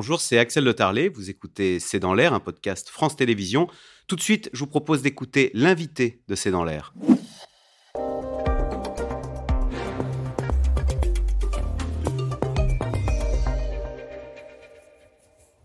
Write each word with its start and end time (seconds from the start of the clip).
bonjour, 0.00 0.22
c'est 0.22 0.38
Axel 0.38 0.64
Le 0.64 0.72
Tarlet. 0.72 1.10
Vous 1.10 1.28
écoutez 1.28 1.78
C'est 1.78 1.98
dans 1.98 2.14
l'air, 2.14 2.32
un 2.32 2.40
podcast 2.40 2.88
France 2.88 3.16
Télévisions. 3.16 3.68
Tout 4.06 4.16
de 4.16 4.22
suite, 4.22 4.48
je 4.54 4.60
vous 4.60 4.66
propose 4.66 5.02
d'écouter 5.02 5.50
l'invité 5.52 6.22
de 6.26 6.34
C'est 6.34 6.50
dans 6.50 6.64
l'air. 6.64 6.94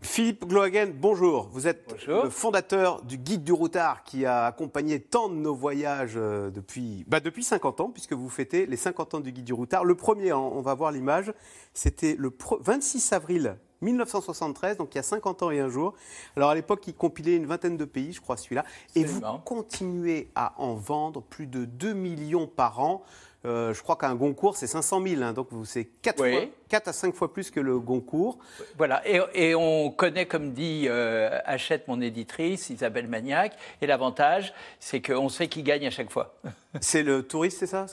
Philippe 0.02 0.46
Glohagen, 0.46 0.92
bonjour. 1.00 1.48
Vous 1.54 1.68
êtes 1.68 2.06
le 2.06 2.30
fondateur 2.30 3.04
du 3.04 3.18
Guide 3.18 3.46
du 3.46 3.54
Routard 3.54 4.04
qui 4.04 4.26
a 4.26 4.48
accompagné 4.48 5.00
tant 5.00 5.30
de 5.30 5.36
nos 5.36 5.56
voyages 5.56 6.16
euh, 6.18 6.50
depuis, 6.50 7.06
bah 7.08 7.22
depuis 7.22 7.44
50 7.44 7.80
ans, 7.80 7.90
puisque 7.90 8.12
vous 8.12 8.28
fêtez 8.28 8.66
les 8.66 8.76
50 8.76 9.14
ans 9.14 9.20
du 9.22 9.32
Guide 9.32 9.46
du 9.46 9.54
Routard. 9.54 9.86
Le 9.86 9.96
premier, 9.96 10.32
hein, 10.32 10.40
on 10.40 10.62
va 10.62 10.74
voir 10.74 10.92
l'image, 10.92 11.32
c'était 11.74 12.18
le 12.20 12.36
26 12.60 13.14
avril 13.14 13.58
1973, 13.82 14.78
donc 14.78 14.94
il 14.94 14.98
y 14.98 15.00
a 15.00 15.04
50 15.04 15.44
ans 15.44 15.52
et 15.52 15.60
un 15.60 15.70
jour. 15.70 15.94
Alors 16.36 16.50
à 16.50 16.56
l'époque, 16.56 16.88
il 16.88 16.96
compilait 16.96 17.36
une 17.36 17.46
vingtaine 17.46 17.78
de 17.78 17.86
pays, 17.86 18.14
je 18.14 18.22
crois 18.22 18.38
celui-là. 18.38 18.66
Et 18.96 19.04
vous 19.04 19.22
continuez 19.44 20.30
à 20.36 20.54
en 20.62 20.76
vendre 20.76 21.22
plus 21.22 21.48
de 21.48 21.66
2 21.66 21.94
millions 21.94 22.48
par 22.48 22.80
an. 22.80 23.04
Euh, 23.46 23.74
je 23.74 23.84
crois 23.84 23.96
qu'un 23.96 24.16
Goncourt, 24.16 24.58
c'est 24.58 24.68
500 24.68 25.02
000, 25.06 25.22
hein, 25.22 25.34
donc 25.34 25.50
c'est 25.66 25.86
4, 26.02 26.88
à 26.88 26.94
5 26.94 27.14
fois 27.14 27.32
plus 27.32 27.52
que 27.52 27.60
le 27.60 27.80
Goncourt. 27.80 28.40
Voilà, 28.78 29.04
et, 29.34 29.54
on 29.56 29.92
connaît, 29.92 30.26
comme 30.26 30.54
dit 30.54 30.86
euh, 30.88 31.40
Achète, 31.46 31.88
mon 31.88 32.02
éditrice, 32.02 32.70
Isabelle 32.70 33.08
Magnac, 33.08 33.56
et 33.82 33.88
l'avantage, 33.88 34.54
c'est 34.80 35.02
qu'on 35.02 35.30
sait 35.30 35.48
qui 35.48 35.64
gagne 35.64 35.86
à 35.86 35.92
chaque 35.92 36.12
fois. 36.12 36.36
C'est 36.82 37.04
le 37.04 37.24
touriste, 37.24 37.60
c'est 37.60 37.68
ça, 37.68 37.86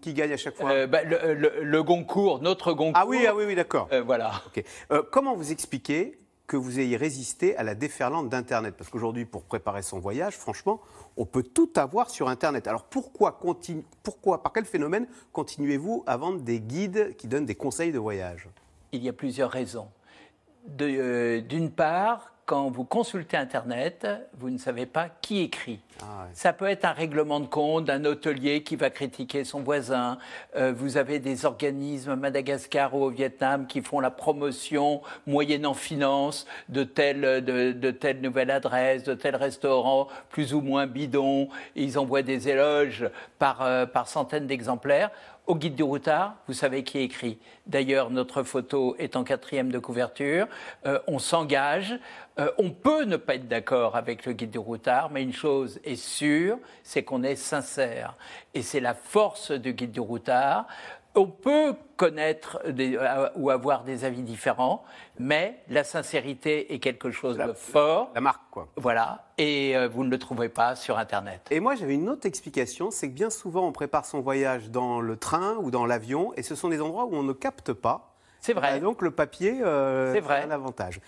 qui 0.00 0.14
gagne 0.14 0.32
à 0.32 0.36
chaque 0.36 0.54
fois? 0.54 0.70
Euh, 0.70 0.86
bah, 0.86 1.00
le, 1.02 1.82
Goncourt, 1.82 2.40
notre 2.40 2.72
Goncourt. 2.74 2.92
Ah 2.94 3.04
oui, 3.04 3.26
ah 3.26 3.34
oui, 3.34 3.42
oui 3.44 3.56
d'accord. 3.56 3.88
voilà. 4.06 4.30
comment 5.10 5.34
vous 5.34 5.50
expliquez 5.50 6.16
que 6.50 6.56
vous 6.56 6.80
ayez 6.80 6.96
résisté 6.96 7.56
à 7.56 7.62
la 7.62 7.76
déferlante 7.76 8.28
d'Internet 8.28 8.74
Parce 8.76 8.90
qu'aujourd'hui, 8.90 9.24
pour 9.24 9.44
préparer 9.44 9.82
son 9.82 10.00
voyage, 10.00 10.36
franchement, 10.36 10.80
on 11.16 11.24
peut 11.24 11.44
tout 11.44 11.70
avoir 11.76 12.10
sur 12.10 12.28
Internet. 12.28 12.66
Alors 12.66 12.82
pourquoi, 12.82 13.38
pourquoi 14.02 14.42
par 14.42 14.52
quel 14.52 14.64
phénomène 14.64 15.06
continuez-vous 15.32 16.02
à 16.08 16.16
vendre 16.16 16.40
des 16.40 16.58
guides 16.58 17.14
qui 17.16 17.28
donnent 17.28 17.46
des 17.46 17.54
conseils 17.54 17.92
de 17.92 18.00
voyage? 18.00 18.48
Il 18.90 19.00
y 19.00 19.08
a 19.08 19.12
plusieurs 19.12 19.48
raisons. 19.48 19.86
Euh, 20.80 21.40
d'une 21.40 21.70
part, 21.70 22.34
quand 22.50 22.68
vous 22.68 22.82
consultez 22.82 23.36
Internet, 23.36 24.08
vous 24.36 24.50
ne 24.50 24.58
savez 24.58 24.84
pas 24.84 25.08
qui 25.08 25.40
écrit. 25.40 25.78
Ah 26.02 26.26
Ça 26.32 26.52
peut 26.52 26.66
être 26.66 26.84
un 26.84 26.90
règlement 26.90 27.38
de 27.38 27.46
compte 27.46 27.84
d'un 27.84 28.04
hôtelier 28.04 28.64
qui 28.64 28.74
va 28.74 28.90
critiquer 28.90 29.44
son 29.44 29.60
voisin. 29.60 30.18
Euh, 30.56 30.72
vous 30.76 30.96
avez 30.96 31.20
des 31.20 31.44
organismes 31.44 32.10
à 32.10 32.16
Madagascar 32.16 32.92
ou 32.92 33.04
au 33.04 33.10
Vietnam 33.10 33.68
qui 33.68 33.82
font 33.82 34.00
la 34.00 34.10
promotion, 34.10 35.00
moyennant 35.28 35.74
finance, 35.74 36.44
de 36.68 36.82
telle, 36.82 37.20
de, 37.20 37.70
de 37.70 37.90
telle 37.92 38.20
nouvelle 38.20 38.50
adresse, 38.50 39.04
de 39.04 39.14
tel 39.14 39.36
restaurant, 39.36 40.08
plus 40.28 40.52
ou 40.52 40.60
moins 40.60 40.88
bidon. 40.88 41.50
Ils 41.76 42.00
envoient 42.00 42.22
des 42.22 42.48
éloges 42.48 43.08
par, 43.38 43.62
euh, 43.62 43.86
par 43.86 44.08
centaines 44.08 44.48
d'exemplaires. 44.48 45.12
Au 45.50 45.56
guide 45.56 45.74
du 45.74 45.82
routard, 45.82 46.36
vous 46.46 46.54
savez 46.54 46.84
qui 46.84 47.00
écrit. 47.00 47.36
D'ailleurs, 47.66 48.10
notre 48.10 48.44
photo 48.44 48.94
est 49.00 49.16
en 49.16 49.24
quatrième 49.24 49.72
de 49.72 49.80
couverture. 49.80 50.46
Euh, 50.86 51.00
on 51.08 51.18
s'engage. 51.18 51.98
Euh, 52.38 52.52
on 52.58 52.70
peut 52.70 53.02
ne 53.02 53.16
pas 53.16 53.34
être 53.34 53.48
d'accord 53.48 53.96
avec 53.96 54.26
le 54.26 54.32
guide 54.32 54.52
du 54.52 54.60
routard, 54.60 55.10
mais 55.10 55.24
une 55.24 55.32
chose 55.32 55.80
est 55.82 55.96
sûre, 55.96 56.56
c'est 56.84 57.02
qu'on 57.02 57.24
est 57.24 57.34
sincère. 57.34 58.14
Et 58.54 58.62
c'est 58.62 58.78
la 58.78 58.94
force 58.94 59.50
du 59.50 59.72
guide 59.72 59.90
du 59.90 59.98
routard. 59.98 60.68
On 61.16 61.26
peut 61.26 61.74
connaître 61.96 62.60
euh, 62.64 63.28
ou 63.34 63.50
avoir 63.50 63.82
des 63.82 64.04
avis 64.04 64.22
différents, 64.22 64.84
mais 65.18 65.60
la 65.68 65.82
sincérité 65.82 66.72
est 66.72 66.78
quelque 66.78 67.10
chose 67.10 67.36
de 67.36 67.52
fort. 67.52 68.10
La 68.14 68.20
marque, 68.20 68.42
quoi. 68.50 68.68
Voilà, 68.76 69.26
et 69.36 69.76
euh, 69.76 69.88
vous 69.88 70.04
ne 70.04 70.10
le 70.10 70.18
trouverez 70.18 70.48
pas 70.48 70.76
sur 70.76 70.98
Internet. 70.98 71.48
Et 71.50 71.58
moi, 71.58 71.74
j'avais 71.74 71.94
une 71.94 72.08
autre 72.08 72.26
explication, 72.26 72.92
c'est 72.92 73.08
que 73.08 73.14
bien 73.14 73.28
souvent, 73.28 73.66
on 73.66 73.72
prépare 73.72 74.06
son 74.06 74.20
voyage 74.20 74.70
dans 74.70 75.00
le 75.00 75.16
train 75.16 75.56
ou 75.56 75.72
dans 75.72 75.84
l'avion, 75.84 76.32
et 76.36 76.42
ce 76.42 76.54
sont 76.54 76.68
des 76.68 76.80
endroits 76.80 77.06
où 77.06 77.14
on 77.14 77.24
ne 77.24 77.32
capte 77.32 77.72
pas. 77.72 78.14
C'est 78.40 78.54
vrai. 78.54 78.78
Et 78.78 78.80
donc 78.80 79.02
le 79.02 79.10
papier, 79.10 79.60
euh, 79.62 80.14
c'est 80.14 80.20
vrai. 80.20 80.44
un 80.44 80.50
avantage. 80.50 81.00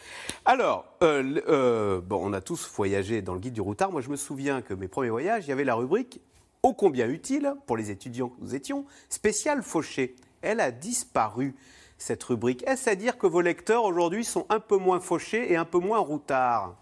Alors, 0.44 0.84
bon, 1.00 2.02
on 2.10 2.32
a 2.32 2.40
tous 2.42 2.70
voyagé 2.74 3.22
dans 3.22 3.34
le 3.34 3.40
guide 3.40 3.54
du 3.54 3.62
routard. 3.62 3.90
Moi, 3.92 4.02
je 4.02 4.10
me 4.10 4.16
souviens 4.16 4.60
que 4.62 4.74
mes 4.74 4.88
premiers 4.88 5.10
voyages, 5.10 5.46
il 5.46 5.48
y 5.48 5.52
avait 5.52 5.64
la 5.64 5.74
rubrique 5.74 6.20
ô 6.62 6.74
combien 6.74 7.08
utile 7.08 7.54
pour 7.66 7.76
les 7.76 7.90
étudiants 7.90 8.28
que 8.28 8.40
nous 8.40 8.54
étions, 8.54 8.84
spécial 9.08 9.62
fauché. 9.62 10.14
Elle 10.42 10.60
a 10.60 10.70
disparu, 10.70 11.54
cette 11.98 12.22
rubrique. 12.22 12.64
Est-ce 12.66 12.90
à 12.90 12.94
dire 12.94 13.18
que 13.18 13.26
vos 13.26 13.40
lecteurs 13.40 13.84
aujourd'hui 13.84 14.24
sont 14.24 14.46
un 14.48 14.60
peu 14.60 14.76
moins 14.76 15.00
fauchés 15.00 15.52
et 15.52 15.56
un 15.56 15.64
peu 15.64 15.78
moins 15.78 15.98
routards? 15.98 16.76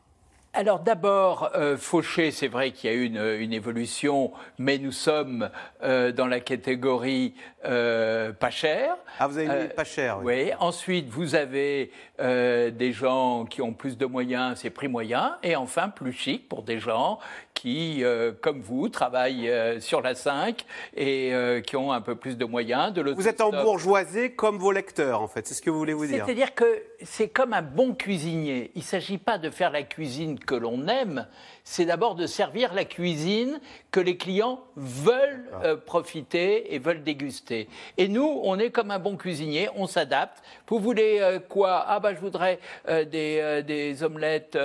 Alors 0.52 0.80
d'abord, 0.80 1.52
euh, 1.54 1.76
Fauché, 1.76 2.32
c'est 2.32 2.48
vrai 2.48 2.72
qu'il 2.72 2.90
y 2.90 2.92
a 2.92 2.96
eu 2.96 3.04
une, 3.04 3.52
évolution, 3.52 4.32
mais 4.58 4.78
nous 4.78 4.90
sommes 4.90 5.48
euh, 5.84 6.10
dans 6.10 6.26
la 6.26 6.40
catégorie 6.40 7.34
euh, 7.64 8.32
pas 8.32 8.50
cher. 8.50 8.96
Ah, 9.20 9.28
vous 9.28 9.38
avez 9.38 9.46
mis 9.46 9.68
pas 9.68 9.84
cher. 9.84 10.18
Oui. 10.18 10.46
oui. 10.46 10.52
Ensuite, 10.58 11.08
vous 11.08 11.36
avez 11.36 11.92
des 12.18 12.92
gens 12.92 13.44
qui 13.44 13.62
ont 13.62 13.72
plus 13.72 13.96
de 13.96 14.06
moyens, 14.06 14.58
c'est 14.58 14.70
prix 14.70 14.88
moyen. 14.88 15.36
Et 15.44 15.54
enfin, 15.54 15.88
plus 15.88 16.12
chic 16.12 16.48
pour 16.48 16.64
des 16.64 16.80
gens 16.80 17.20
qui, 17.60 18.02
comme 18.40 18.60
vous, 18.60 18.88
travaillent 18.88 19.52
sur 19.80 20.00
la 20.00 20.14
5 20.14 20.64
et 20.96 21.32
qui 21.66 21.76
ont 21.76 21.92
un 21.92 22.00
peu 22.00 22.14
plus 22.14 22.38
de 22.38 22.44
moyens. 22.44 22.92
De 22.92 23.02
vous 23.02 23.28
êtes 23.28 23.40
en 23.40 23.50
bourgeoisie 23.50 24.34
comme 24.34 24.56
vos 24.56 24.72
lecteurs, 24.72 25.20
en 25.20 25.28
fait. 25.28 25.46
C'est 25.46 25.54
ce 25.54 25.62
que 25.62 25.68
vous 25.68 25.78
voulez 25.78 25.92
vous 25.92 26.06
dire. 26.06 26.24
C'est-à-dire 26.24 26.54
que 26.54 26.82
c'est 27.02 27.28
comme 27.28 27.52
un 27.52 27.62
bon 27.62 27.94
cuisinier. 27.94 28.70
Il 28.74 28.80
ne 28.80 28.84
s'agit 28.84 29.18
pas 29.18 29.38
de 29.38 29.50
faire 29.50 29.70
la 29.70 29.82
cuisine 29.82 30.38
que 30.38 30.54
l'on 30.54 30.86
aime, 30.88 31.26
c'est 31.64 31.84
d'abord 31.84 32.14
de 32.14 32.26
servir 32.26 32.74
la 32.74 32.84
cuisine 32.84 33.60
que 33.90 34.00
les 34.00 34.16
clients 34.16 34.60
veulent 34.76 35.44
ah. 35.52 35.64
euh, 35.64 35.76
profiter 35.76 36.74
et 36.74 36.78
veulent 36.78 37.02
déguster. 37.02 37.68
Et 37.96 38.08
nous, 38.08 38.40
on 38.42 38.58
est 38.58 38.70
comme 38.70 38.90
un 38.90 38.98
bon 38.98 39.16
cuisinier, 39.16 39.68
on 39.76 39.86
s'adapte. 39.86 40.42
Vous 40.68 40.78
voulez 40.78 41.18
euh, 41.20 41.38
quoi? 41.38 41.84
Ah 41.86 42.00
bah 42.00 42.14
je 42.14 42.20
voudrais 42.20 42.58
euh, 42.88 43.04
des, 43.04 43.62
des, 43.66 44.02
omelettes, 44.02 44.58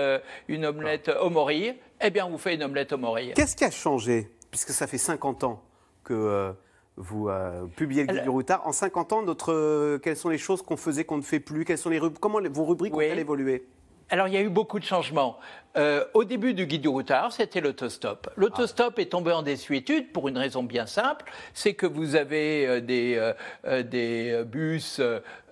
une 0.48 0.66
omelette 0.66 1.12
au 1.22 1.30
morir. 1.30 1.74
Eh 2.02 2.10
bien, 2.10 2.26
on 2.26 2.32
vous 2.32 2.38
fait 2.38 2.56
une 2.56 2.64
omelette 2.64 2.94
au 2.94 2.98
morir. 2.98 3.34
Qu'est-ce 3.36 3.56
qui 3.56 3.64
a 3.64 3.72
changé 3.72 4.32
Puisque 4.52 4.72
ça 4.72 4.88
fait 4.88 4.98
50 4.98 5.44
ans 5.44 5.64
que 6.04 6.54
vous 6.98 7.30
publiez 7.76 8.04
le 8.04 8.14
guide 8.14 8.24
du 8.24 8.30
routard. 8.30 8.66
En 8.68 8.72
50 8.72 9.14
ans, 9.14 9.22
notre, 9.22 9.98
quelles 9.98 10.16
sont 10.16 10.30
les 10.30 10.38
choses 10.38 10.62
qu'on 10.62 10.78
faisait 10.78 11.04
qu'on 11.04 11.18
ne 11.18 11.22
fait 11.24 11.40
plus? 11.40 11.66
Quelles 11.66 11.78
sont 11.78 11.90
les 11.90 12.00
Comment 12.22 12.40
vos 12.50 12.66
rubriques 12.66 12.96
ont-elles 12.96 13.20
évolué? 13.20 13.68
Alors, 14.10 14.28
il 14.28 14.36
y 14.36 14.38
a 14.38 14.42
eu 14.42 14.50
beaucoup 14.50 14.80
de 14.80 14.86
changements. 14.86 15.40
Euh, 15.78 16.06
au 16.14 16.24
début 16.24 16.54
du 16.54 16.68
guide 16.68 16.84
du 16.84 16.88
routard, 16.88 17.34
c'était 17.34 17.60
l'autostop. 17.60 18.30
L'autostop 18.38 18.98
est 19.00 19.08
tombé 19.08 19.32
en 19.34 19.42
désuétude 19.42 20.14
pour 20.14 20.30
une 20.30 20.38
raison 20.38 20.64
bien 20.64 20.86
simple, 20.86 21.26
c'est 21.54 21.74
que 21.74 21.86
vous 21.86 22.16
avez 22.16 22.66
euh, 22.66 22.80
des, 22.80 23.34
euh, 23.66 23.84
des 23.84 24.44
bus 24.46 25.02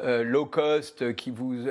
low 0.02 0.46
cost 0.46 1.16
qui 1.16 1.32
vous, 1.32 1.66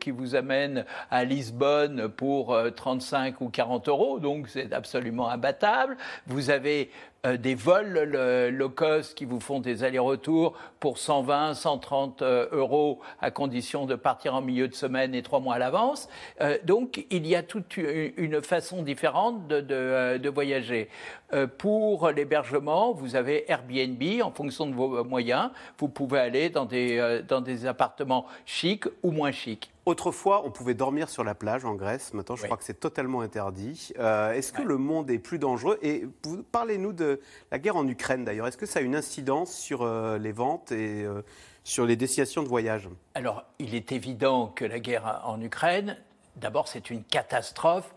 qui 0.00 0.10
vous 0.10 0.34
amènent 0.34 0.84
à 1.10 1.24
Lisbonne 1.24 2.08
pour 2.08 2.56
35 2.74 3.40
ou 3.40 3.48
40 3.48 3.88
euros, 3.88 4.18
donc 4.18 4.48
c'est 4.48 4.72
absolument 4.72 5.28
imbattable. 5.28 5.96
Vous 6.26 6.50
avez 6.50 6.90
des 7.24 7.54
vols 7.54 8.50
low 8.50 8.68
cost 8.68 9.16
qui 9.16 9.24
vous 9.24 9.40
font 9.40 9.60
des 9.60 9.84
allers-retours 9.84 10.54
pour 10.80 10.98
120, 10.98 11.54
130 11.54 12.22
euros 12.22 13.00
à 13.20 13.30
condition 13.30 13.86
de 13.86 13.94
partir 13.94 14.34
en 14.34 14.42
milieu 14.42 14.68
de 14.68 14.74
semaine 14.74 15.14
et 15.14 15.22
trois 15.22 15.40
mois 15.40 15.54
à 15.54 15.58
l'avance. 15.58 16.08
donc 16.64 17.06
il 17.10 17.26
y 17.26 17.34
a 17.34 17.42
toute 17.42 17.76
une 17.76 18.42
façon 18.42 18.82
différente 18.82 19.48
de, 19.48 19.66
euh, 19.70 20.30
voyager. 20.34 20.88
Euh, 21.32 21.46
pour 21.46 22.10
l'hébergement, 22.10 22.92
vous 22.92 23.16
avez 23.16 23.50
Airbnb, 23.50 24.02
en 24.22 24.30
fonction 24.30 24.66
de 24.66 24.74
vos 24.74 25.04
moyens, 25.04 25.50
vous 25.78 25.88
pouvez 25.88 26.18
aller 26.18 26.50
dans 26.50 26.64
des, 26.64 26.98
euh, 26.98 27.22
dans 27.22 27.40
des 27.40 27.66
appartements 27.66 28.26
chics 28.44 28.84
ou 29.02 29.10
moins 29.10 29.32
chics. 29.32 29.73
Autrefois, 29.86 30.46
on 30.46 30.50
pouvait 30.50 30.74
dormir 30.74 31.08
sur 31.08 31.24
la 31.24 31.34
plage 31.34 31.64
en 31.64 31.74
Grèce. 31.74 32.14
Maintenant, 32.14 32.36
je 32.36 32.44
crois 32.44 32.56
que 32.56 32.64
c'est 32.64 32.80
totalement 32.80 33.20
interdit. 33.20 33.92
Est-ce 33.98 34.52
que 34.52 34.62
le 34.62 34.78
monde 34.78 35.10
est 35.10 35.18
plus 35.18 35.38
dangereux? 35.38 35.78
Et 35.82 36.06
parlez-nous 36.52 36.92
de 36.92 37.20
la 37.50 37.58
guerre 37.58 37.76
en 37.76 37.86
Ukraine, 37.86 38.24
d'ailleurs. 38.24 38.46
Est-ce 38.46 38.56
que 38.56 38.66
ça 38.66 38.80
a 38.80 38.82
une 38.82 38.96
incidence 38.96 39.54
sur 39.54 39.86
les 40.18 40.32
ventes 40.32 40.72
et 40.72 41.06
sur 41.64 41.84
les 41.84 41.96
destinations 41.96 42.42
de 42.42 42.48
voyage? 42.48 42.88
Alors, 43.14 43.44
il 43.58 43.74
est 43.74 43.92
évident 43.92 44.48
que 44.48 44.64
la 44.64 44.80
guerre 44.80 45.22
en 45.24 45.40
Ukraine 45.40 45.98
D'abord, 46.36 46.68
c'est 46.68 46.90
une 46.90 47.04
catastrophe 47.04 47.94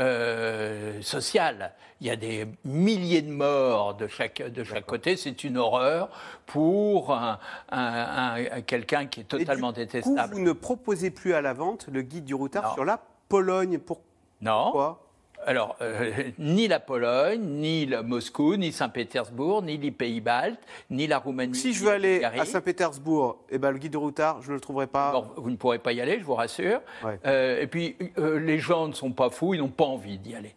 euh, 0.00 1.00
sociale. 1.02 1.72
Il 2.00 2.06
y 2.06 2.10
a 2.10 2.16
des 2.16 2.46
milliers 2.64 3.22
de 3.22 3.30
morts 3.30 3.94
de 3.94 4.06
chaque, 4.06 4.42
de 4.42 4.64
chaque 4.64 4.84
côté. 4.84 5.16
C'est 5.16 5.44
une 5.44 5.56
horreur 5.56 6.10
pour 6.44 7.16
un, 7.16 7.38
quelqu'un 8.66 9.06
qui 9.06 9.20
est 9.20 9.24
totalement 9.24 9.70
Et 9.70 9.74
du 9.74 9.80
détestable. 9.80 10.32
Coup, 10.34 10.38
vous 10.38 10.44
ne 10.44 10.52
proposez 10.52 11.10
plus 11.10 11.32
à 11.32 11.40
la 11.40 11.54
vente 11.54 11.86
le 11.90 12.02
guide 12.02 12.24
du 12.24 12.34
routard 12.34 12.74
sur 12.74 12.84
la 12.84 13.00
Pologne. 13.28 13.78
Pourquoi 13.78 14.04
Non. 14.42 14.96
Alors, 15.46 15.76
euh, 15.80 16.10
ni 16.38 16.66
la 16.66 16.80
Pologne, 16.80 17.40
ni 17.40 17.88
Moscou, 18.04 18.56
ni 18.56 18.72
Saint-Pétersbourg, 18.72 19.62
ni 19.62 19.78
les 19.78 19.92
Pays-Baltes, 19.92 20.60
ni 20.90 21.06
la 21.06 21.18
Roumanie. 21.18 21.54
Si 21.54 21.72
je 21.72 21.84
veux 21.84 21.92
aller 21.92 22.24
à 22.24 22.44
Saint-Pétersbourg, 22.44 23.38
eh 23.50 23.58
ben, 23.58 23.70
le 23.70 23.78
guide 23.78 23.92
de 23.92 23.96
routard, 23.96 24.42
je 24.42 24.48
ne 24.48 24.54
le 24.54 24.60
trouverai 24.60 24.88
pas. 24.88 25.30
vous 25.36 25.50
ne 25.50 25.56
pourrez 25.56 25.78
pas 25.78 25.92
y 25.92 26.00
aller, 26.00 26.18
je 26.18 26.24
vous 26.24 26.34
rassure. 26.34 26.80
Euh, 27.24 27.62
et 27.62 27.66
puis, 27.68 27.96
euh, 28.18 28.40
les 28.40 28.58
gens 28.58 28.88
ne 28.88 28.92
sont 28.92 29.12
pas 29.12 29.30
fous, 29.30 29.54
ils 29.54 29.60
n'ont 29.60 29.68
pas 29.68 29.84
envie 29.84 30.18
d'y 30.18 30.34
aller. 30.34 30.54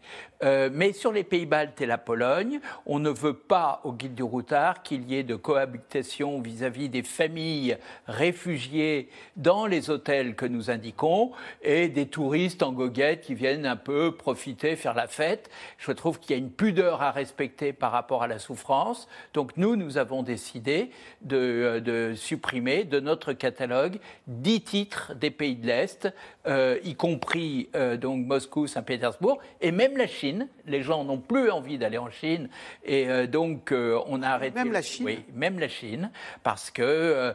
mais 0.73 0.93
sur 0.93 1.11
les 1.11 1.23
Pays-Baltes 1.23 1.79
et 1.81 1.85
la 1.85 1.99
Pologne, 1.99 2.59
on 2.87 2.97
ne 2.97 3.11
veut 3.11 3.33
pas 3.33 3.81
au 3.83 3.91
guide 3.91 4.15
du 4.15 4.23
routard 4.23 4.81
qu'il 4.81 5.07
y 5.09 5.15
ait 5.15 5.23
de 5.23 5.35
cohabitation 5.35 6.41
vis-à-vis 6.41 6.89
des 6.89 7.03
familles 7.03 7.77
réfugiées 8.07 9.09
dans 9.35 9.67
les 9.67 9.91
hôtels 9.91 10.35
que 10.35 10.45
nous 10.45 10.71
indiquons 10.71 11.31
et 11.61 11.89
des 11.89 12.07
touristes 12.07 12.63
en 12.63 12.71
goguette 12.71 13.21
qui 13.21 13.35
viennent 13.35 13.65
un 13.65 13.75
peu 13.75 14.15
profiter, 14.15 14.75
faire 14.79 14.93
la 14.95 15.07
fête. 15.07 15.49
Je 15.77 15.91
trouve 15.91 16.19
qu'il 16.19 16.31
y 16.31 16.33
a 16.33 16.37
une 16.37 16.51
pudeur 16.51 17.01
à 17.01 17.11
respecter 17.11 17.73
par 17.73 17.91
rapport 17.91 18.23
à 18.23 18.27
la 18.27 18.39
souffrance. 18.39 19.07
Donc 19.33 19.57
nous, 19.57 19.75
nous 19.75 19.97
avons 19.97 20.23
décidé 20.23 20.89
de, 21.21 21.81
euh, 21.87 22.15
supprimer 22.15 22.83
de 22.83 22.99
notre 22.99 23.33
catalogue 23.33 23.99
dix 24.27 24.61
titres 24.61 25.13
des 25.13 25.31
pays 25.31 25.55
de 25.55 25.67
l'Est, 25.67 26.07
euh, 26.49 26.77
y 26.83 26.95
compris 26.95 27.69
euh, 27.75 27.95
donc 27.95 28.25
Moscou, 28.25 28.67
Saint-Pétersbourg 28.67 29.39
et 29.61 29.71
même 29.71 29.95
la 29.95 30.07
Chine. 30.07 30.49
Les 30.65 30.83
gens 30.83 31.05
n'ont 31.05 31.19
plus 31.19 31.49
envie 31.49 31.77
d'aller 31.77 31.97
en 31.97 32.09
Chine 32.09 32.49
et 32.83 33.27
donc 33.27 33.73
on 33.73 34.21
a 34.21 34.29
arrêté. 34.29 34.55
Même 34.55 34.71
la 34.71 34.81
Chine. 34.81 35.05
Oui, 35.05 35.25
même 35.33 35.59
la 35.59 35.67
Chine, 35.67 36.11
parce 36.43 36.69
que 36.69 37.33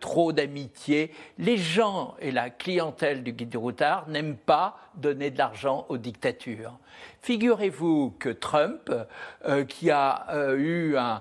trop 0.00 0.32
d'amitié. 0.32 1.12
Les 1.38 1.56
gens 1.56 2.16
et 2.20 2.32
la 2.32 2.50
clientèle 2.50 3.22
du 3.22 3.32
guide 3.32 3.50
du 3.50 3.56
routard 3.56 4.08
n'aiment 4.08 4.36
pas 4.36 4.78
donner 4.96 5.30
de 5.30 5.38
l'argent 5.38 5.86
aux 5.88 5.98
dictatures. 5.98 6.78
Figurez-vous 7.22 8.16
que 8.18 8.30
Trump, 8.30 8.92
euh, 9.46 9.64
qui 9.64 9.92
a 9.92 10.26
euh, 10.30 10.56
eu 10.56 10.96
un, 10.96 11.20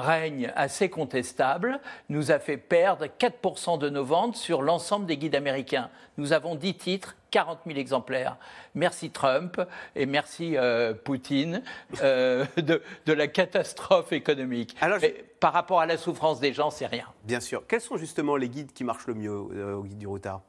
règne 0.00 0.50
assez 0.56 0.88
contestable, 0.88 1.80
nous 2.08 2.32
a 2.32 2.38
fait 2.38 2.56
perdre 2.56 3.04
4% 3.06 3.78
de 3.78 3.90
nos 3.90 4.04
ventes 4.04 4.36
sur 4.36 4.62
l'ensemble 4.62 5.04
des 5.04 5.18
guides 5.18 5.34
américains. 5.34 5.90
Nous 6.16 6.32
avons 6.32 6.54
10 6.54 6.74
titres, 6.76 7.16
40 7.30 7.58
000 7.66 7.78
exemplaires. 7.78 8.38
Merci 8.74 9.10
Trump 9.10 9.60
et 9.94 10.06
merci 10.06 10.56
euh, 10.56 10.94
Poutine 10.94 11.62
de, 12.00 12.80
la 13.06 13.26
catastrophe 13.28 14.12
économique. 14.12 14.74
Alors, 14.80 14.98
par 15.40 15.52
rapport 15.52 15.80
à 15.80 15.86
la 15.86 15.98
souffrance 15.98 16.40
des 16.40 16.54
gens, 16.54 16.70
c'est 16.70 16.86
rien. 16.86 17.06
Bien 17.24 17.40
sûr. 17.40 17.66
Quels 17.68 17.82
sont 17.82 17.98
justement 17.98 18.36
les 18.36 18.48
guides 18.48 18.72
qui 18.72 18.82
marchent 18.82 19.08
le 19.08 19.14
mieux 19.14 19.30
au 19.30 19.82
guide 19.82 19.98
du 19.98 20.06
retard 20.06 20.40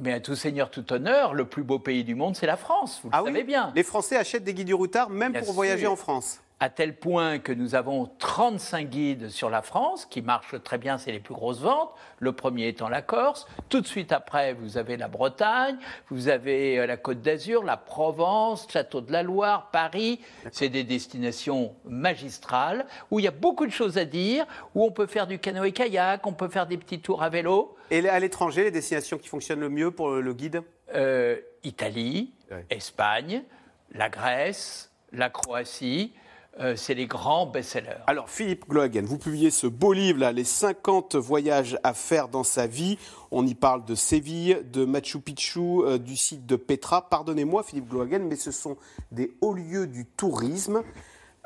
mais 0.00 0.12
à 0.14 0.20
tout 0.20 0.34
seigneur, 0.34 0.70
tout 0.70 0.92
honneur, 0.92 1.34
le 1.34 1.44
plus 1.44 1.62
beau 1.62 1.78
pays 1.78 2.02
du 2.04 2.14
monde, 2.14 2.34
c'est 2.34 2.46
la 2.46 2.56
France, 2.56 3.00
vous 3.02 3.10
le 3.10 3.16
ah 3.16 3.22
savez 3.24 3.44
bien. 3.44 3.72
Les 3.76 3.82
Français 3.82 4.16
achètent 4.16 4.44
des 4.44 4.54
guides 4.54 4.66
du 4.66 4.74
routard 4.74 5.10
même 5.10 5.32
pour 5.32 5.52
voyager 5.52 5.86
en 5.86 5.96
France 5.96 6.40
à 6.60 6.68
tel 6.68 6.94
point 6.94 7.38
que 7.38 7.52
nous 7.52 7.74
avons 7.74 8.10
35 8.18 8.90
guides 8.90 9.28
sur 9.30 9.48
la 9.48 9.62
France 9.62 10.04
qui 10.04 10.20
marchent 10.20 10.62
très 10.62 10.76
bien, 10.76 10.98
c'est 10.98 11.10
les 11.10 11.18
plus 11.18 11.32
grosses 11.32 11.60
ventes. 11.60 11.90
Le 12.18 12.32
premier 12.32 12.68
étant 12.68 12.90
la 12.90 13.00
Corse. 13.00 13.46
Tout 13.70 13.80
de 13.80 13.86
suite 13.86 14.12
après, 14.12 14.52
vous 14.52 14.76
avez 14.76 14.98
la 14.98 15.08
Bretagne, 15.08 15.78
vous 16.10 16.28
avez 16.28 16.78
euh, 16.78 16.86
la 16.86 16.98
Côte 16.98 17.22
d'Azur, 17.22 17.64
la 17.64 17.78
Provence, 17.78 18.68
Château 18.70 19.00
de 19.00 19.10
la 19.10 19.22
Loire, 19.22 19.70
Paris. 19.72 20.20
C'est 20.52 20.68
des 20.68 20.84
destinations 20.84 21.74
magistrales 21.86 22.86
où 23.10 23.18
il 23.18 23.24
y 23.24 23.28
a 23.28 23.32
beaucoup 23.32 23.66
de 23.66 23.72
choses 23.72 23.96
à 23.96 24.04
dire, 24.04 24.44
où 24.74 24.84
on 24.84 24.92
peut 24.92 25.06
faire 25.06 25.26
du 25.26 25.38
canoë-kayak, 25.38 26.26
on 26.26 26.34
peut 26.34 26.48
faire 26.48 26.66
des 26.66 26.76
petits 26.76 27.00
tours 27.00 27.22
à 27.22 27.30
vélo. 27.30 27.74
Et 27.90 28.06
à 28.06 28.20
l'étranger, 28.20 28.64
les 28.64 28.70
destinations 28.70 29.16
qui 29.16 29.28
fonctionnent 29.28 29.60
le 29.60 29.70
mieux 29.70 29.90
pour 29.90 30.10
le 30.10 30.34
guide? 30.34 30.62
Euh, 30.94 31.36
Italie, 31.64 32.32
Espagne, 32.68 33.42
la 33.92 34.08
Grèce, 34.08 34.90
la 35.12 35.30
Croatie. 35.30 36.12
Euh, 36.58 36.74
c'est 36.74 36.94
les 36.94 37.06
grands 37.06 37.46
best-sellers. 37.46 37.98
Alors, 38.06 38.28
Philippe 38.28 38.68
Glohagen, 38.68 39.04
vous 39.04 39.18
publiez 39.18 39.50
ce 39.50 39.66
beau 39.66 39.92
livre, 39.92 40.18
là, 40.18 40.32
Les 40.32 40.44
50 40.44 41.14
voyages 41.14 41.78
à 41.84 41.94
faire 41.94 42.28
dans 42.28 42.42
sa 42.42 42.66
vie. 42.66 42.98
On 43.30 43.46
y 43.46 43.54
parle 43.54 43.84
de 43.84 43.94
Séville, 43.94 44.60
de 44.72 44.84
Machu 44.84 45.20
Picchu, 45.20 45.60
euh, 45.60 45.98
du 45.98 46.16
site 46.16 46.46
de 46.46 46.56
Petra. 46.56 47.08
Pardonnez-moi, 47.08 47.62
Philippe 47.62 47.88
Glohagen, 47.88 48.26
mais 48.28 48.36
ce 48.36 48.50
sont 48.50 48.76
des 49.12 49.32
hauts 49.40 49.54
lieux 49.54 49.86
du 49.86 50.04
tourisme. 50.06 50.82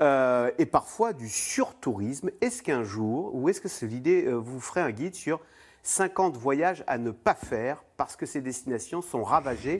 Euh, 0.00 0.50
et 0.58 0.66
parfois 0.66 1.12
du 1.12 1.28
surtourisme. 1.28 2.30
Est-ce 2.40 2.62
qu'un 2.62 2.82
jour, 2.82 3.32
ou 3.34 3.48
est-ce 3.48 3.60
que 3.60 3.68
c'est 3.68 3.86
l'idée, 3.86 4.26
vous 4.32 4.58
ferez 4.58 4.80
un 4.80 4.90
guide 4.90 5.14
sur 5.14 5.38
50 5.84 6.36
voyages 6.38 6.82
à 6.86 6.96
ne 6.96 7.10
pas 7.10 7.34
faire 7.34 7.84
parce 7.98 8.16
que 8.16 8.24
ces 8.24 8.40
destinations 8.40 9.02
sont 9.02 9.22
ravagées 9.22 9.78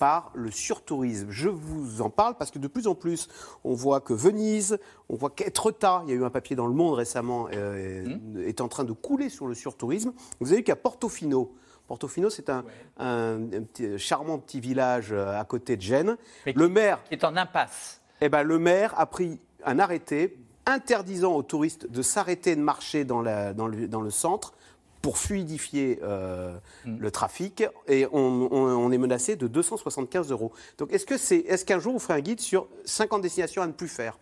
par 0.00 0.32
le 0.34 0.50
surtourisme. 0.50 1.28
Je 1.30 1.48
vous 1.48 2.02
en 2.02 2.10
parle 2.10 2.36
parce 2.36 2.50
que 2.50 2.58
de 2.58 2.66
plus 2.66 2.88
en 2.88 2.96
plus, 2.96 3.28
on 3.62 3.72
voit 3.72 4.00
que 4.00 4.12
Venise, 4.12 4.78
on 5.08 5.14
voit 5.14 5.30
qu'Etretat, 5.30 6.02
il 6.04 6.10
y 6.10 6.12
a 6.12 6.16
eu 6.16 6.24
un 6.24 6.30
papier 6.30 6.56
dans 6.56 6.66
Le 6.66 6.74
Monde 6.74 6.94
récemment, 6.94 7.48
euh, 7.54 8.04
mmh. 8.04 8.40
est 8.40 8.60
en 8.60 8.68
train 8.68 8.82
de 8.82 8.92
couler 8.92 9.28
sur 9.28 9.46
le 9.46 9.54
surtourisme. 9.54 10.12
Vous 10.40 10.48
avez 10.48 10.58
vu 10.58 10.64
qu'à 10.64 10.76
Portofino, 10.76 11.54
Portofino, 11.86 12.30
c'est 12.30 12.50
un, 12.50 12.64
charmant 13.96 14.38
petit 14.38 14.58
village 14.58 15.12
euh, 15.12 15.38
à 15.38 15.44
côté 15.44 15.76
de 15.76 15.82
Gênes. 15.82 16.16
le 16.46 16.68
maire 16.68 16.98
est 17.12 17.22
en 17.22 17.36
impasse. 17.36 18.00
Eh 18.20 18.28
ben, 18.28 18.42
le 18.42 18.58
maire 18.58 18.92
a 18.98 19.06
pris 19.06 19.40
un 19.64 19.78
arrêté 19.78 20.36
interdisant 20.66 21.34
aux 21.34 21.42
touristes 21.42 21.88
de 21.88 22.02
s'arrêter 22.02 22.52
et 22.52 22.56
de 22.56 22.60
marcher 22.60 23.04
dans, 23.04 23.22
dans, 23.52 23.68
le, 23.68 23.86
dans 23.86 24.00
le 24.00 24.10
centre 24.10 24.54
pour 25.04 25.18
fluidifier 25.18 25.98
euh, 26.02 26.56
mm. 26.86 26.96
le 26.98 27.10
trafic 27.10 27.62
et 27.88 28.06
on, 28.10 28.90
est 28.90 28.96
menacé 28.96 29.36
de 29.36 29.46
275 29.46 30.30
euros. 30.30 30.50
Donc 30.78 30.90
est-ce 30.94 31.04
que 31.04 31.18
c'est, 31.18 31.40
est-ce 31.40 31.66
qu'un 31.66 31.78
jour 31.78 31.92
vous 31.92 31.98
ferez 31.98 32.14
un 32.14 32.20
guide 32.22 32.40
sur 32.40 32.68
50 32.86 33.20
destinations 33.20 33.60
à 33.60 33.66
ne 33.66 33.72
plus 33.72 33.88
faire? 33.88 34.18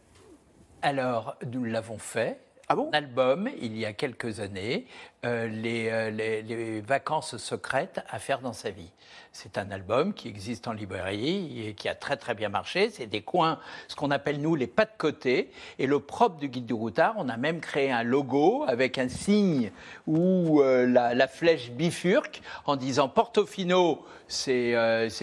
Alors 0.82 1.36
nous 1.52 1.62
l'avons 1.62 1.98
fait. 1.98 2.40
Ah 2.68 2.76
bon? 2.76 2.88
Un 2.92 2.96
album, 2.98 3.50
il 3.60 3.76
y 3.76 3.84
a 3.84 3.92
quelques 3.92 4.40
années, 4.40 4.86
euh, 5.24 5.46
euh, 5.46 6.10
les, 6.10 6.42
les, 6.42 6.80
vacances 6.80 7.36
secrètes 7.36 8.00
à 8.08 8.18
faire 8.18 8.40
dans 8.40 8.52
sa 8.52 8.70
vie. 8.70 8.90
C'est 9.32 9.58
un 9.58 9.70
album 9.70 10.14
qui 10.14 10.28
existe 10.28 10.68
en 10.68 10.72
librairie 10.72 11.66
et 11.66 11.74
qui 11.74 11.88
a 11.88 11.94
très 11.94 12.16
très 12.16 12.34
bien 12.34 12.48
marché. 12.48 12.90
C'est 12.90 13.06
des 13.06 13.22
coins, 13.22 13.58
ce 13.88 13.96
qu'on 13.96 14.10
appelle 14.10 14.40
nous 14.40 14.54
les 14.54 14.66
pas 14.66 14.84
de 14.84 14.90
côté. 14.96 15.50
Et 15.78 15.86
le 15.86 16.00
propre 16.00 16.36
du 16.36 16.48
guide 16.48 16.66
du 16.66 16.72
routard, 16.72 17.14
on 17.18 17.28
a 17.28 17.36
même 17.36 17.60
créé 17.60 17.90
un 17.90 18.02
logo 18.04 18.64
avec 18.68 18.98
un 18.98 19.08
signe 19.08 19.70
où 20.06 20.60
euh, 20.60 20.86
la, 20.86 21.28
flèche 21.28 21.70
bifurque 21.70 22.42
en 22.66 22.76
disant 22.76 23.08
Portofino, 23.08 24.04
c'est 24.28 24.74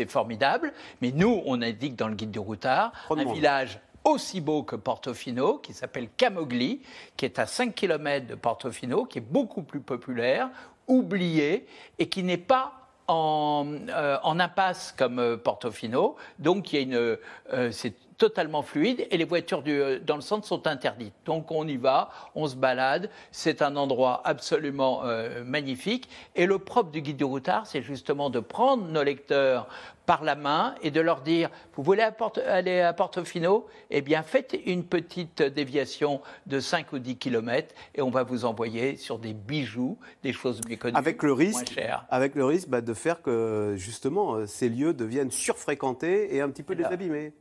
formidable. 0.08 0.74
Mais 1.02 1.12
nous, 1.12 1.42
on 1.46 1.62
indique 1.62 1.96
dans 1.96 2.08
le 2.08 2.16
guide 2.16 2.32
du 2.32 2.40
routard 2.40 2.92
un 3.10 3.34
village 3.34 3.80
aussi 4.12 4.42
beau 4.42 4.64
que 4.64 4.76
Portofino, 4.76 5.58
qui 5.58 5.74
s'appelle 5.74 6.10
Camogli, 6.18 6.82
qui 7.18 7.26
est 7.26 7.40
à 7.40 7.46
5 7.46 7.74
km 7.76 8.28
de 8.28 8.36
Portofino, 8.36 9.06
qui 9.06 9.20
est 9.20 9.22
beaucoup 9.22 9.64
plus 9.64 9.82
populaire, 9.82 10.50
oublié, 10.88 11.68
et 11.98 12.10
qui 12.10 12.24
n'est 12.24 12.38
pas 12.38 12.74
en, 13.08 13.66
euh, 13.90 14.18
impasse 14.24 14.94
comme 14.98 15.20
euh, 15.20 15.38
Portofino. 15.38 16.16
Donc, 16.38 16.72
il 16.72 16.76
y 16.76 16.80
a 16.80 16.82
une, 16.82 17.18
euh, 17.54 17.72
totalement 18.20 18.62
fluide 18.62 19.08
et 19.10 19.18
les 19.18 19.26
voitures 19.26 19.64
dans 20.06 20.16
le 20.16 20.22
centre 20.22 20.46
sont 20.46 20.68
interdites. 20.68 21.16
Donc 21.26 21.52
on 21.52 21.68
y 21.68 21.78
va, 21.78 22.10
on 22.36 22.48
se 22.48 22.56
balade, 22.56 23.10
c'est 23.32 23.64
un 23.64 23.76
endroit 23.76 24.22
absolument 24.26 25.02
magnifique. 25.46 26.08
Et 26.36 26.46
le 26.46 26.60
propre 26.60 26.92
du 26.92 27.02
guide 27.02 27.18
du 27.18 27.24
routard, 27.24 27.66
c'est 27.66 27.82
justement 27.82 28.30
de 28.30 28.40
prendre 28.40 28.86
nos 28.86 29.02
lecteurs 29.02 29.68
par 30.10 30.24
la 30.24 30.34
main 30.34 30.74
et 30.82 30.90
de 30.90 31.00
leur 31.02 31.22
dire 31.22 31.52
Vous 31.76 31.84
voulez 31.84 32.02
aller 32.02 32.82
à 32.82 32.94
Portofino? 32.94 33.68
Eh 33.92 34.02
bien, 34.02 34.24
faites 34.24 34.58
une 34.66 34.84
petite 34.84 35.44
déviation 35.44 36.22
de 36.48 36.60
5 36.60 36.94
ou 36.94 36.98
10 36.98 37.18
km 37.18 37.76
et 37.94 38.02
on 38.02 38.10
va 38.10 38.24
vous 38.24 38.44
envoyer 38.44 38.98
sur 38.98 39.20
des 39.20 39.34
bijoux, 39.34 40.00
des 40.24 40.34
choses 40.34 40.62
méconnues. 40.68 40.98
Avec 40.98 41.22
le 41.22 41.32
risque, 41.32 41.80
Avec 42.10 42.34
le 42.34 42.44
risque 42.44 42.70
bah, 42.70 42.82
de 42.82 42.94
faire 42.96 43.22
que, 43.22 43.76
justement, 43.78 44.34
euh, 44.34 44.46
ces 44.48 44.68
lieux 44.68 44.96
deviennent 44.96 45.30
surfréquentés 45.30 46.36
et 46.36 46.42
un 46.42 46.50
petit 46.50 46.64
peu 46.64 46.74
désabîmés. 46.74 47.34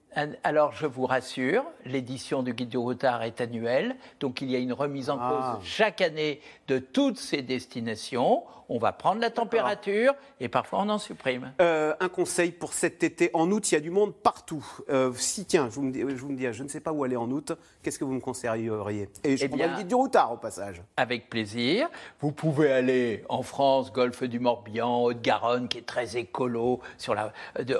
Alors, 0.42 0.72
je 0.72 0.86
vous 0.86 1.06
rassure, 1.06 1.64
l'édition 1.84 2.42
du 2.42 2.52
Guide 2.52 2.70
du 2.70 2.76
Routard 2.76 3.22
est 3.22 3.40
annuelle, 3.40 3.96
donc 4.18 4.40
il 4.40 4.50
y 4.50 4.56
a 4.56 4.58
une 4.58 4.72
remise 4.72 5.10
en 5.10 5.16
cause 5.16 5.44
ah. 5.44 5.60
chaque 5.62 6.00
année 6.00 6.40
de 6.66 6.78
toutes 6.78 7.18
ces 7.18 7.42
destinations. 7.42 8.42
On 8.68 8.78
va 8.78 8.92
prendre 8.92 9.20
la 9.20 9.30
température 9.30 10.14
et 10.40 10.48
parfois 10.48 10.80
on 10.82 10.88
en 10.90 10.98
supprime. 10.98 11.52
Euh, 11.60 11.94
un 12.00 12.08
conseil 12.08 12.50
pour 12.50 12.74
cet 12.74 13.02
été 13.02 13.30
en 13.32 13.50
août, 13.50 13.70
il 13.70 13.74
y 13.74 13.78
a 13.78 13.80
du 13.80 13.90
monde 13.90 14.14
partout. 14.14 14.64
Euh, 14.90 15.12
si, 15.14 15.46
tiens, 15.46 15.68
je 15.70 15.76
vous, 15.76 15.82
me 15.82 15.90
dis, 15.90 16.00
je 16.00 16.22
vous 16.22 16.32
dis, 16.32 16.46
je 16.52 16.62
ne 16.62 16.68
sais 16.68 16.80
pas 16.80 16.92
où 16.92 17.02
aller 17.02 17.16
en 17.16 17.30
août, 17.30 17.52
qu'est-ce 17.82 17.98
que 17.98 18.04
vous 18.04 18.12
me 18.12 18.20
conseilleriez? 18.20 19.08
Et 19.24 19.36
je 19.36 19.46
eh 19.46 19.48
le 19.48 19.76
guide 19.76 19.88
du 19.88 19.94
routard 19.94 20.32
au 20.32 20.36
passage. 20.36 20.82
Avec 20.96 21.30
plaisir. 21.30 21.88
Vous 22.20 22.32
pouvez 22.32 22.70
aller 22.70 23.24
en 23.28 23.42
France, 23.42 23.92
golfe 23.92 24.22
du 24.24 24.38
Morbihan, 24.38 25.02
Haute-Garonne, 25.02 25.68
qui 25.68 25.78
est 25.78 25.86
très 25.86 26.16
écolo, 26.16 26.80
sur 26.98 27.14
la, 27.14 27.32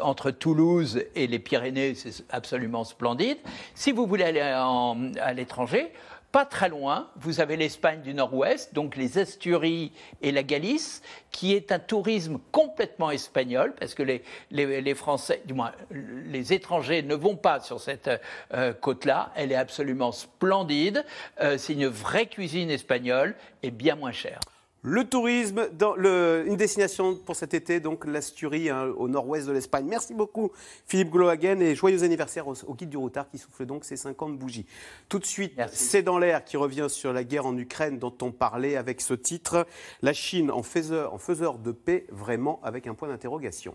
entre 0.02 0.30
Toulouse 0.30 1.04
et 1.14 1.26
les 1.26 1.38
Pyrénées, 1.38 1.94
c'est 1.94 2.24
absolument 2.30 2.84
splendide. 2.84 3.38
Si 3.74 3.92
vous 3.92 4.06
voulez 4.06 4.24
aller 4.24 4.40
à 4.40 5.32
l'étranger, 5.34 5.92
Pas 6.30 6.44
très 6.44 6.68
loin, 6.68 7.08
vous 7.16 7.40
avez 7.40 7.56
l'Espagne 7.56 8.02
du 8.02 8.12
Nord-Ouest, 8.12 8.74
donc 8.74 8.96
les 8.96 9.16
Asturies 9.16 9.92
et 10.20 10.30
la 10.30 10.42
Galice, 10.42 11.00
qui 11.30 11.54
est 11.54 11.72
un 11.72 11.78
tourisme 11.78 12.38
complètement 12.52 13.10
espagnol, 13.10 13.74
parce 13.80 13.94
que 13.94 14.02
les, 14.02 14.22
les, 14.50 14.94
Français, 14.94 15.40
du 15.46 15.54
moins 15.54 15.72
les 15.90 16.52
étrangers, 16.52 17.02
ne 17.02 17.14
vont 17.14 17.36
pas 17.36 17.60
sur 17.60 17.80
cette 17.80 18.10
euh, 18.52 18.74
côte-là. 18.74 19.32
Elle 19.36 19.52
est 19.52 19.56
absolument 19.56 20.12
splendide. 20.12 21.02
Euh, 21.40 21.56
c'est 21.56 21.72
une 21.72 21.86
vraie 21.86 22.26
cuisine 22.26 22.70
espagnole 22.70 23.34
et 23.62 23.70
bien 23.70 23.94
moins 23.94 24.12
chère. 24.12 24.40
Le 24.82 25.04
tourisme, 25.04 25.68
dans 25.72 25.96
le, 25.96 26.44
une 26.46 26.56
destination 26.56 27.16
pour 27.16 27.34
cet 27.34 27.52
été, 27.52 27.80
donc 27.80 28.06
l'Asturie, 28.06 28.70
hein, 28.70 28.92
au 28.96 29.08
nord-ouest 29.08 29.48
de 29.48 29.52
l'Espagne. 29.52 29.86
Merci 29.88 30.14
beaucoup 30.14 30.52
Philippe 30.86 31.10
Glohagen 31.10 31.60
et 31.60 31.74
joyeux 31.74 32.04
anniversaire 32.04 32.46
au, 32.46 32.74
guide 32.74 32.90
du 32.90 32.96
routard 32.96 33.28
qui 33.28 33.38
souffle 33.38 33.66
donc 33.66 33.84
ses 33.84 33.96
50 33.96 34.38
bougies. 34.38 34.66
Tout 35.08 35.18
de 35.18 35.26
suite, 35.26 35.60
c'est 35.72 36.02
dans 36.02 36.18
l'air 36.18 36.44
qui 36.44 36.56
revient 36.56 36.86
sur 36.88 37.12
la 37.12 37.24
guerre 37.24 37.46
en 37.46 37.56
Ukraine 37.56 37.98
dont 37.98 38.14
on 38.22 38.30
parlait 38.30 38.76
avec 38.76 39.00
ce 39.00 39.14
titre. 39.14 39.66
La 40.00 40.12
Chine 40.12 40.50
en 40.50 40.62
faiseur, 40.62 41.12
en 41.12 41.18
faiseur 41.18 41.58
de 41.58 41.72
paix, 41.72 42.06
vraiment 42.10 42.60
avec 42.62 42.86
un 42.86 42.94
point 42.94 43.08
d'interrogation. 43.08 43.74